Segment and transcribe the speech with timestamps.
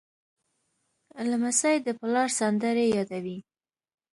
[1.29, 3.37] لمسی د پلار سندرې یادوي.